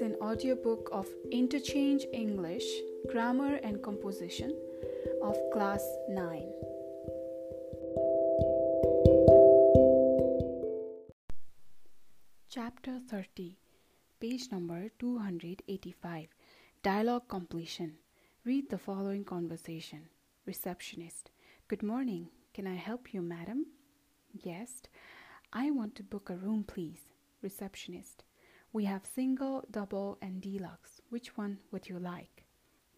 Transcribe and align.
an 0.00 0.16
audiobook 0.22 0.88
of 0.92 1.06
Interchange 1.30 2.06
English, 2.12 2.64
Grammar 3.10 3.56
and 3.56 3.82
Composition 3.82 4.56
of 5.22 5.36
Class 5.52 5.84
9. 6.08 6.48
Chapter 12.48 12.98
30, 13.10 13.58
page 14.20 14.48
number 14.50 14.88
285. 14.98 16.28
Dialogue 16.82 17.28
completion. 17.28 17.94
Read 18.44 18.70
the 18.70 18.78
following 18.78 19.24
conversation. 19.24 20.08
Receptionist. 20.46 21.30
Good 21.68 21.82
morning. 21.82 22.28
Can 22.54 22.66
I 22.66 22.76
help 22.76 23.12
you, 23.12 23.20
madam? 23.20 23.66
Guest. 24.42 24.88
I 25.52 25.70
want 25.70 25.94
to 25.96 26.02
book 26.02 26.30
a 26.30 26.36
room, 26.36 26.64
please. 26.66 27.00
Receptionist. 27.42 28.24
We 28.72 28.84
have 28.84 29.04
single, 29.04 29.64
double, 29.70 30.16
and 30.22 30.40
deluxe. 30.40 31.00
Which 31.08 31.36
one 31.36 31.58
would 31.72 31.88
you 31.88 31.98
like? 31.98 32.44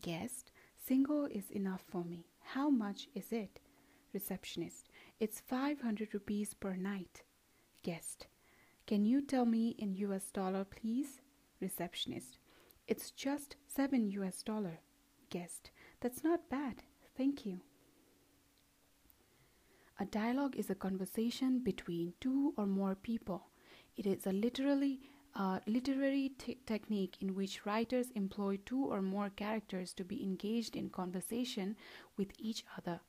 Guest. 0.00 0.50
Single 0.78 1.26
is 1.26 1.50
enough 1.50 1.82
for 1.86 2.04
me. 2.04 2.24
How 2.40 2.70
much 2.70 3.08
is 3.14 3.32
it? 3.32 3.60
Receptionist. 4.14 4.88
It's 5.20 5.40
500 5.40 6.14
rupees 6.14 6.54
per 6.54 6.74
night. 6.74 7.22
Guest. 7.82 8.28
Can 8.86 9.04
you 9.04 9.20
tell 9.20 9.44
me 9.44 9.74
in 9.78 9.94
US 9.96 10.30
dollar, 10.30 10.64
please? 10.64 11.20
Receptionist. 11.60 12.38
It's 12.86 13.10
just 13.10 13.56
7 13.66 14.10
US 14.12 14.42
dollar. 14.42 14.78
Guest. 15.28 15.70
That's 16.00 16.24
not 16.24 16.48
bad. 16.48 16.82
Thank 17.14 17.44
you. 17.44 17.60
A 20.00 20.06
dialogue 20.06 20.56
is 20.56 20.70
a 20.70 20.74
conversation 20.74 21.58
between 21.58 22.14
two 22.20 22.54
or 22.56 22.64
more 22.64 22.94
people. 22.94 23.48
It 23.96 24.06
is 24.06 24.26
a 24.26 24.32
literally 24.32 25.00
a 25.38 25.60
literary 25.68 26.32
technique 26.66 27.16
in 27.20 27.32
which 27.36 27.64
writers 27.64 28.10
employ 28.16 28.58
two 28.66 28.84
or 28.84 29.00
more 29.00 29.30
characters 29.30 29.92
to 29.94 30.04
be 30.04 30.24
engaged 30.24 30.74
in 30.74 30.90
conversation 30.90 31.76
with 32.16 32.32
each 32.38 32.64
other. 32.76 33.00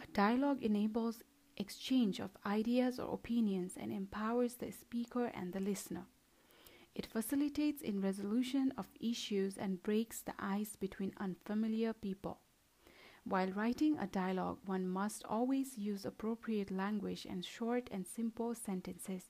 A 0.00 0.06
dialogue 0.12 0.62
enables 0.62 1.24
exchange 1.56 2.20
of 2.20 2.36
ideas 2.46 3.00
or 3.00 3.12
opinions 3.12 3.72
and 3.76 3.92
empowers 3.92 4.54
the 4.54 4.70
speaker 4.70 5.26
and 5.34 5.52
the 5.52 5.58
listener. 5.58 6.06
It 6.94 7.06
facilitates 7.06 7.82
in 7.82 8.00
resolution 8.00 8.72
of 8.78 8.86
issues 9.00 9.58
and 9.58 9.82
breaks 9.82 10.20
the 10.20 10.34
ice 10.38 10.76
between 10.76 11.14
unfamiliar 11.18 11.92
people. 11.92 12.38
While 13.24 13.50
writing 13.50 13.98
a 13.98 14.06
dialogue, 14.06 14.58
one 14.66 14.86
must 14.86 15.24
always 15.24 15.76
use 15.76 16.04
appropriate 16.04 16.70
language 16.70 17.26
and 17.28 17.44
short 17.44 17.88
and 17.90 18.06
simple 18.06 18.54
sentences. 18.54 19.24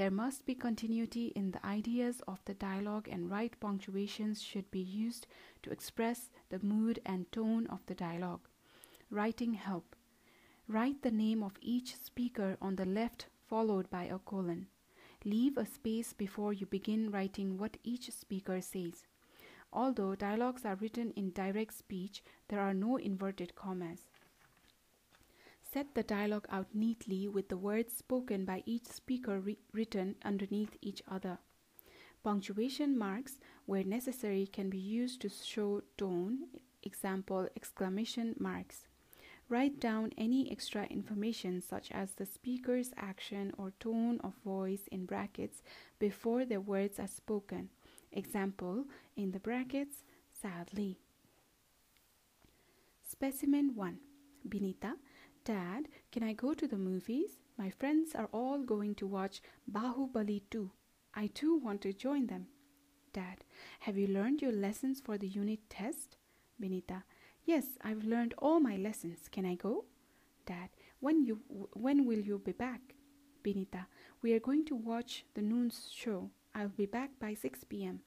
There 0.00 0.10
must 0.10 0.46
be 0.46 0.54
continuity 0.54 1.26
in 1.36 1.50
the 1.50 1.62
ideas 1.62 2.22
of 2.26 2.42
the 2.46 2.54
dialogue, 2.54 3.06
and 3.12 3.30
right 3.30 3.52
punctuations 3.60 4.40
should 4.40 4.70
be 4.70 4.80
used 4.80 5.26
to 5.62 5.70
express 5.70 6.30
the 6.48 6.58
mood 6.60 7.00
and 7.04 7.30
tone 7.30 7.66
of 7.66 7.84
the 7.84 7.94
dialogue. 7.94 8.48
Writing 9.10 9.52
help. 9.52 9.94
Write 10.66 11.02
the 11.02 11.10
name 11.10 11.42
of 11.42 11.58
each 11.60 11.96
speaker 11.96 12.56
on 12.62 12.76
the 12.76 12.86
left, 12.86 13.26
followed 13.46 13.90
by 13.90 14.04
a 14.04 14.18
colon. 14.18 14.68
Leave 15.26 15.58
a 15.58 15.66
space 15.66 16.14
before 16.14 16.54
you 16.54 16.64
begin 16.64 17.10
writing 17.10 17.58
what 17.58 17.76
each 17.84 18.10
speaker 18.10 18.62
says. 18.62 19.04
Although 19.70 20.14
dialogues 20.14 20.64
are 20.64 20.76
written 20.76 21.10
in 21.10 21.32
direct 21.32 21.74
speech, 21.74 22.22
there 22.48 22.60
are 22.60 22.72
no 22.72 22.96
inverted 22.96 23.54
commas. 23.54 24.06
Set 25.72 25.94
the 25.94 26.02
dialogue 26.02 26.46
out 26.50 26.66
neatly 26.74 27.28
with 27.28 27.48
the 27.48 27.56
words 27.56 27.96
spoken 27.96 28.44
by 28.44 28.62
each 28.66 28.86
speaker 28.86 29.38
re- 29.38 29.58
written 29.72 30.16
underneath 30.24 30.76
each 30.80 31.00
other. 31.08 31.38
Punctuation 32.24 32.98
marks, 32.98 33.38
where 33.66 33.84
necessary, 33.84 34.46
can 34.46 34.68
be 34.68 34.78
used 34.78 35.20
to 35.20 35.28
show 35.28 35.82
tone, 35.96 36.48
example, 36.82 37.48
exclamation 37.54 38.34
marks. 38.38 38.88
Write 39.48 39.78
down 39.80 40.10
any 40.18 40.50
extra 40.50 40.84
information, 40.86 41.60
such 41.60 41.90
as 41.92 42.12
the 42.12 42.26
speaker's 42.26 42.92
action 42.96 43.52
or 43.56 43.72
tone 43.78 44.20
of 44.22 44.34
voice, 44.44 44.88
in 44.90 45.06
brackets 45.06 45.62
before 45.98 46.44
the 46.44 46.60
words 46.60 46.98
are 46.98 47.08
spoken. 47.08 47.68
Example, 48.12 48.86
in 49.16 49.30
the 49.30 49.40
brackets, 49.40 50.02
sadly. 50.32 50.98
Specimen 53.08 53.74
1 53.74 53.98
Binita 54.48 54.94
Dad, 55.44 55.88
can 56.12 56.22
I 56.22 56.32
go 56.34 56.54
to 56.54 56.66
the 56.66 56.76
movies? 56.76 57.38
My 57.56 57.70
friends 57.70 58.14
are 58.14 58.28
all 58.32 58.62
going 58.62 58.94
to 58.96 59.06
watch 59.06 59.40
Bahubali 59.70 60.42
2. 60.50 60.70
I 61.14 61.28
too 61.28 61.56
want 61.56 61.80
to 61.82 61.92
join 61.92 62.26
them. 62.26 62.46
Dad, 63.12 63.44
have 63.80 63.96
you 63.98 64.06
learned 64.06 64.42
your 64.42 64.52
lessons 64.52 65.00
for 65.00 65.18
the 65.18 65.26
unit 65.28 65.60
test? 65.68 66.16
Binita, 66.62 67.02
yes, 67.44 67.64
I've 67.82 68.04
learned 68.04 68.34
all 68.38 68.60
my 68.60 68.76
lessons. 68.76 69.28
Can 69.30 69.44
I 69.46 69.54
go? 69.54 69.86
Dad, 70.46 70.68
when 71.00 71.24
you 71.24 71.40
when 71.72 72.06
will 72.06 72.20
you 72.20 72.38
be 72.38 72.52
back? 72.52 72.94
Binita, 73.42 73.86
we 74.22 74.34
are 74.34 74.40
going 74.40 74.64
to 74.66 74.76
watch 74.76 75.24
the 75.34 75.42
noon 75.42 75.72
show. 75.90 76.30
I'll 76.54 76.68
be 76.68 76.86
back 76.86 77.10
by 77.18 77.34
6 77.34 77.64
p.m. 77.64 78.00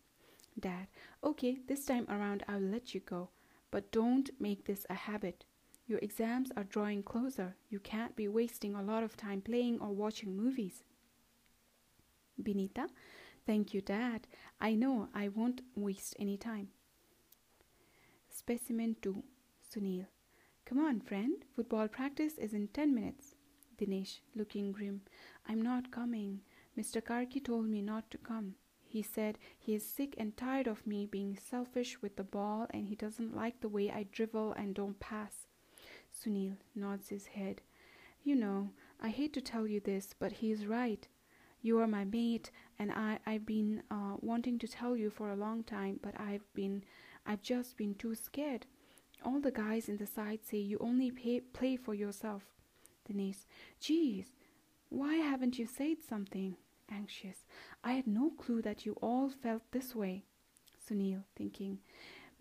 Dad, 0.59 0.88
okay, 1.23 1.57
this 1.67 1.85
time 1.85 2.05
around 2.09 2.43
I'll 2.47 2.59
let 2.59 2.93
you 2.93 2.99
go, 3.01 3.29
but 3.72 3.91
don't 3.91 4.29
make 4.39 4.66
this 4.66 4.85
a 4.89 4.93
habit. 4.93 5.45
Your 5.93 5.99
exams 6.01 6.51
are 6.57 6.63
drawing 6.63 7.03
closer. 7.03 7.55
You 7.69 7.79
can't 7.79 8.15
be 8.15 8.27
wasting 8.27 8.73
a 8.73 8.81
lot 8.81 9.03
of 9.03 9.15
time 9.15 9.41
playing 9.41 9.79
or 9.79 9.89
watching 9.89 10.35
movies. 10.35 10.83
Binita, 12.41 12.87
thank 13.45 13.75
you, 13.75 13.81
Dad. 13.81 14.25
I 14.59 14.73
know 14.73 15.09
I 15.13 15.27
won't 15.27 15.61
waste 15.75 16.15
any 16.17 16.35
time. 16.35 16.69
Specimen 18.27 18.95
2 19.03 19.21
Sunil, 19.71 20.07
come 20.65 20.79
on, 20.79 20.99
friend. 20.99 21.45
Football 21.55 21.87
practice 21.89 22.39
is 22.39 22.55
in 22.55 22.69
10 22.69 22.95
minutes. 22.95 23.35
Dinesh, 23.77 24.21
looking 24.35 24.71
grim, 24.71 25.01
I'm 25.47 25.61
not 25.61 25.91
coming. 25.91 26.39
Mr. 26.75 27.03
Karki 27.03 27.39
told 27.39 27.67
me 27.67 27.83
not 27.83 28.09
to 28.09 28.17
come. 28.17 28.55
He 28.83 29.03
said 29.03 29.37
he 29.59 29.75
is 29.75 29.85
sick 29.85 30.15
and 30.17 30.35
tired 30.35 30.65
of 30.65 30.87
me 30.87 31.05
being 31.05 31.37
selfish 31.37 32.01
with 32.01 32.15
the 32.15 32.23
ball 32.23 32.65
and 32.71 32.87
he 32.87 32.95
doesn't 32.95 33.35
like 33.35 33.61
the 33.61 33.69
way 33.69 33.91
I 33.91 34.07
dribble 34.11 34.53
and 34.53 34.73
don't 34.73 34.99
pass. 34.99 35.45
Sunil 36.23 36.56
nods 36.75 37.09
his 37.09 37.28
head. 37.28 37.61
You 38.23 38.35
know, 38.35 38.69
I 39.01 39.09
hate 39.09 39.34
to 39.34 39.41
tell 39.41 39.67
you 39.67 39.79
this, 39.79 40.16
but 40.17 40.31
he 40.31 40.51
is 40.51 40.66
right. 40.66 41.07
You 41.61 41.79
are 41.79 41.88
my 41.88 42.06
mate, 42.06 42.51
and 42.79 42.91
I, 42.91 43.19
I've 43.25 43.45
been 43.45 43.84
uh, 43.91 44.16
wanting 44.22 44.59
to 44.59 44.67
tell 44.67 44.95
you 44.95 45.09
for 45.09 45.29
a 45.29 45.35
long 45.35 45.63
time, 45.63 46.00
but 46.01 46.19
I've 46.19 46.45
been, 46.53 46.84
I've 47.25 47.41
just 47.41 47.78
been 47.78 47.95
too 47.95 48.16
scared. 48.16 48.66
All 49.25 49.39
the 49.39 49.51
guys 49.51 49.88
in 49.88 49.97
the 49.97 50.06
side 50.06 50.39
say 50.44 50.57
you 50.57 50.78
only 50.79 51.11
pay, 51.11 51.39
play 51.39 51.75
for 51.78 51.94
yourself. 51.94 52.44
Dinesh, 53.09 53.45
geez, 53.79 54.28
why 54.90 55.16
haven't 55.16 55.57
you 55.57 55.66
said 55.66 55.97
something? 56.07 56.55
Anxious, 56.91 57.45
I 57.84 57.94
had 57.94 58.07
no 58.07 58.31
clue 58.31 58.61
that 58.61 58.85
you 58.85 58.94
all 59.01 59.29
felt 59.29 59.63
this 59.72 59.95
way. 59.95 60.25
Sunil, 60.88 61.23
thinking, 61.35 61.79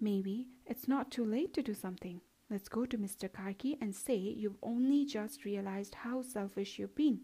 maybe 0.01 0.49
it's 0.67 0.89
not 0.89 1.11
too 1.11 1.25
late 1.25 1.55
to 1.55 1.63
do 1.63 1.75
something. 1.75 2.21
Let's 2.53 2.69
go 2.69 2.85
to 2.85 2.99
Mr. 2.99 3.31
Karki 3.31 3.79
and 3.81 3.97
say 3.97 4.15
you've 4.15 4.59
only 4.63 5.07
just 5.07 5.47
realized 5.47 5.95
how 5.95 6.21
selfish 6.21 6.79
you've 6.79 6.95
been. 6.95 7.21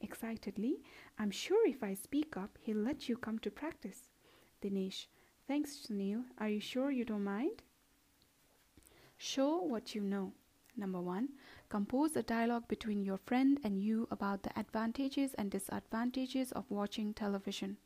Excitedly, 0.00 0.82
I'm 1.16 1.30
sure 1.30 1.64
if 1.68 1.84
I 1.84 1.94
speak 1.94 2.36
up, 2.36 2.58
he'll 2.60 2.78
let 2.78 3.08
you 3.08 3.16
come 3.16 3.38
to 3.38 3.52
practice. 3.52 4.08
Dinesh, 4.60 5.06
thanks, 5.46 5.86
Sunil. 5.86 6.24
Are 6.38 6.48
you 6.48 6.58
sure 6.58 6.90
you 6.90 7.04
don't 7.04 7.22
mind? 7.22 7.62
Show 9.16 9.58
what 9.58 9.94
you 9.94 10.00
know. 10.00 10.32
Number 10.76 11.00
one, 11.00 11.28
compose 11.68 12.16
a 12.16 12.24
dialogue 12.24 12.66
between 12.66 13.04
your 13.04 13.18
friend 13.18 13.60
and 13.62 13.80
you 13.80 14.08
about 14.10 14.42
the 14.42 14.58
advantages 14.58 15.34
and 15.34 15.52
disadvantages 15.52 16.50
of 16.50 16.68
watching 16.68 17.14
television. 17.14 17.76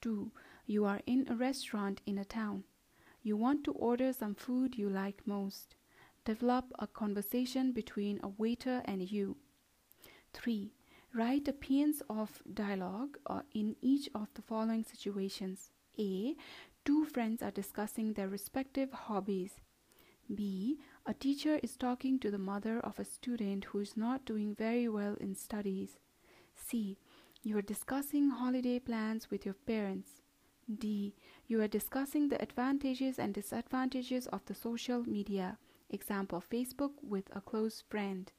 Two, 0.00 0.30
you 0.66 0.84
are 0.84 1.00
in 1.04 1.26
a 1.28 1.34
restaurant 1.34 2.00
in 2.06 2.16
a 2.16 2.24
town. 2.24 2.62
You 3.24 3.36
want 3.36 3.64
to 3.64 3.72
order 3.72 4.12
some 4.12 4.36
food 4.36 4.78
you 4.78 4.88
like 4.88 5.26
most. 5.26 5.74
Develop 6.26 6.72
a 6.80 6.88
conversation 6.88 7.70
between 7.70 8.18
a 8.20 8.28
waiter 8.28 8.82
and 8.84 9.12
you. 9.12 9.36
3. 10.32 10.72
Write 11.14 11.46
a 11.46 11.52
piece 11.52 12.02
of 12.10 12.42
dialogue 12.52 13.16
uh, 13.28 13.42
in 13.54 13.76
each 13.80 14.08
of 14.12 14.26
the 14.34 14.42
following 14.42 14.82
situations. 14.82 15.70
A. 16.00 16.34
Two 16.84 17.04
friends 17.04 17.42
are 17.44 17.52
discussing 17.52 18.12
their 18.12 18.26
respective 18.26 18.90
hobbies. 18.90 19.60
B. 20.34 20.80
A 21.06 21.14
teacher 21.14 21.60
is 21.62 21.76
talking 21.76 22.18
to 22.18 22.32
the 22.32 22.38
mother 22.38 22.80
of 22.80 22.98
a 22.98 23.04
student 23.04 23.66
who 23.66 23.78
is 23.78 23.96
not 23.96 24.24
doing 24.24 24.52
very 24.52 24.88
well 24.88 25.14
in 25.20 25.36
studies. 25.36 26.00
C. 26.56 26.98
You 27.44 27.56
are 27.58 27.62
discussing 27.62 28.30
holiday 28.30 28.80
plans 28.80 29.30
with 29.30 29.44
your 29.44 29.54
parents. 29.54 30.22
D. 30.76 31.14
You 31.46 31.62
are 31.62 31.68
discussing 31.68 32.30
the 32.30 32.42
advantages 32.42 33.20
and 33.20 33.32
disadvantages 33.32 34.26
of 34.26 34.44
the 34.46 34.54
social 34.54 35.08
media. 35.08 35.58
Example 35.90 36.42
Facebook 36.42 36.92
with 37.02 37.30
a 37.34 37.40
close 37.40 37.82
friend. 37.88 38.32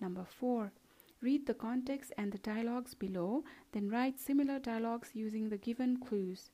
Number 0.00 0.24
four, 0.24 0.72
read 1.20 1.46
the 1.46 1.54
context 1.54 2.12
and 2.18 2.32
the 2.32 2.38
dialogues 2.38 2.94
below, 2.94 3.44
then 3.72 3.88
write 3.88 4.18
similar 4.18 4.58
dialogues 4.58 5.10
using 5.14 5.48
the 5.48 5.58
given 5.58 5.98
clues. 5.98 6.50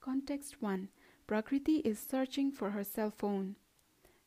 Context 0.00 0.62
1 0.62 0.88
Prakriti 1.26 1.78
is 1.78 1.98
searching 1.98 2.52
for 2.52 2.70
her 2.70 2.84
cell 2.84 3.10
phone. 3.10 3.56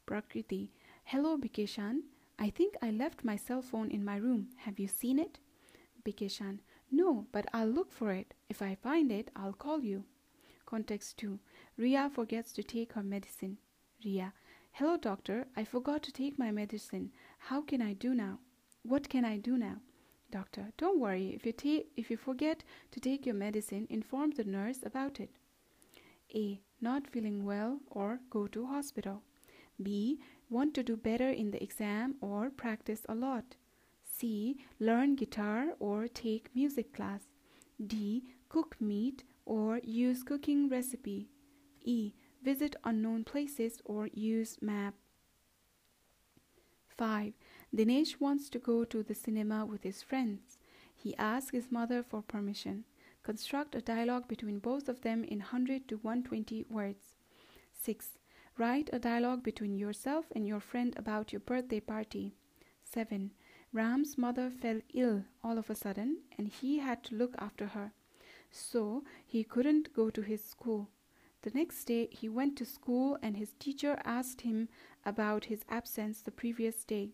Prakriti 0.06 0.72
Hello, 1.06 1.38
Bikeshan. 1.38 2.02
I 2.38 2.50
think 2.50 2.76
I 2.82 2.92
left 2.92 3.24
my 3.24 3.36
cell 3.36 3.62
phone 3.62 3.90
in 3.90 4.04
my 4.04 4.18
room. 4.18 4.50
Have 4.58 4.78
you 4.78 4.88
seen 4.88 5.18
it? 5.18 5.40
Bikeshan 6.06 6.60
No, 6.92 7.26
but 7.32 7.46
I'll 7.54 7.68
look 7.68 7.92
for 7.92 8.12
it. 8.12 8.34
If 8.50 8.62
I 8.62 8.76
find 8.76 9.12
it, 9.12 9.32
I'll 9.36 9.54
call 9.54 9.80
you. 9.80 10.04
Context 10.66 11.18
2 11.18 11.40
Ria 11.78 12.10
forgets 12.14 12.52
to 12.54 12.64
take 12.64 12.94
her 12.94 13.04
medicine. 13.04 13.58
Ria 14.04 14.34
Hello, 14.72 14.96
doctor. 14.96 15.46
I 15.58 15.66
forgot 15.66 16.04
to 16.04 16.12
take 16.14 16.40
my 16.40 16.52
medicine. 16.52 17.12
How 17.38 17.62
can 17.62 17.82
I 17.82 17.92
do 17.92 18.14
now? 18.14 18.40
What 18.84 19.10
can 19.10 19.26
I 19.26 19.38
do 19.38 19.58
now? 19.58 19.82
Doctor, 20.32 20.72
don't 20.78 21.02
worry. 21.02 21.30
If 21.36 21.46
you 21.46 21.52
take 21.52 21.92
if 21.98 22.10
you 22.10 22.16
forget 22.16 22.64
to 22.92 23.00
take 23.02 23.26
your 23.26 23.36
medicine, 23.36 23.88
inform 23.90 24.32
the 24.32 24.46
nurse 24.46 24.80
about 24.84 25.20
it. 25.20 25.32
A. 26.34 26.62
Not 26.80 27.08
feeling 27.08 27.44
well 27.44 27.80
or 27.92 28.22
go 28.30 28.48
to 28.48 28.68
hospital. 28.68 29.22
B. 29.84 30.20
Want 30.50 30.74
to 30.76 30.84
do 30.84 30.96
better 30.96 31.30
in 31.30 31.52
the 31.52 31.62
exam 31.62 32.16
or 32.22 32.50
practice 32.50 33.06
a 33.10 33.16
lot. 33.16 33.58
C. 34.04 34.58
Learn 34.80 35.16
guitar 35.16 35.74
or 35.80 36.08
take 36.08 36.56
music 36.56 36.94
class. 36.94 37.24
D. 37.86 38.24
Cook 38.48 38.78
meat 38.80 39.26
or 39.46 39.82
use 39.84 40.24
cooking 40.24 40.70
recipe. 40.70 41.28
E. 41.82 42.14
Visit 42.44 42.76
unknown 42.84 43.24
places 43.26 43.82
or 43.86 44.08
use 44.08 44.58
map. 44.62 44.94
5. 46.98 47.34
Dinesh 47.76 48.20
wants 48.20 48.50
to 48.50 48.60
go 48.60 48.84
to 48.84 49.04
the 49.04 49.16
cinema 49.16 49.66
with 49.66 49.84
his 49.84 50.02
friends. 50.02 50.58
He 50.96 51.16
asks 51.18 51.52
his 51.52 51.72
mother 51.72 52.04
for 52.04 52.22
permission. 52.22 52.86
Construct 53.24 53.76
a 53.76 53.82
dialogue 53.82 54.28
between 54.28 54.60
both 54.60 54.90
of 54.90 55.02
them 55.02 55.24
in 55.24 55.40
100 55.40 55.88
to 55.88 55.98
120 55.98 56.66
words. 56.70 57.16
6. 57.74 58.18
Write 58.58 58.90
a 58.92 59.00
dialogue 59.00 59.44
between 59.44 59.78
yourself 59.78 60.26
and 60.36 60.46
your 60.46 60.60
friend 60.60 60.94
about 60.98 61.32
your 61.32 61.40
birthday 61.40 61.80
party. 61.80 62.34
7. 62.84 63.32
Ram's 63.72 64.18
mother 64.18 64.50
fell 64.50 64.82
ill 64.94 65.24
all 65.44 65.58
of 65.58 65.70
a 65.70 65.76
sudden 65.76 66.18
and 66.38 66.48
he 66.48 66.80
had 66.80 67.04
to 67.06 67.16
look 67.16 67.36
after 67.38 67.68
her. 67.68 67.92
So 68.52 69.04
he 69.26 69.44
couldn't 69.44 69.94
go 69.94 70.10
to 70.10 70.22
his 70.22 70.44
school. 70.44 70.90
The 71.42 71.52
next 71.52 71.86
day 71.86 72.10
he 72.12 72.28
went 72.28 72.58
to 72.58 72.66
school 72.66 73.18
and 73.22 73.38
his 73.38 73.54
teacher 73.60 74.02
asked 74.04 74.42
him 74.42 74.68
about 75.06 75.46
his 75.46 75.64
absence 75.70 76.22
the 76.22 76.32
previous 76.32 76.84
day. 76.84 77.12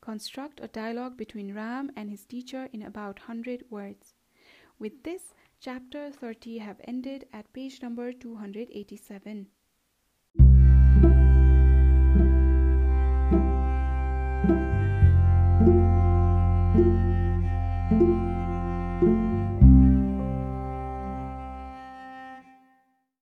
Construct 0.00 0.60
a 0.60 0.68
dialogue 0.68 1.16
between 1.16 1.54
Ram 1.54 1.90
and 1.94 2.10
his 2.10 2.24
teacher 2.24 2.68
in 2.72 2.82
about 2.82 3.20
100 3.20 3.64
words. 3.70 4.14
With 4.78 5.02
this, 5.04 5.34
chapter 5.60 6.10
30 6.10 6.58
have 6.58 6.80
ended 6.84 7.26
at 7.32 7.52
page 7.52 7.80
number 7.82 8.12
287. 8.12 9.46